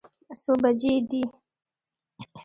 څو 0.41 0.51
بجې 0.61 0.95
دي. 1.09 1.21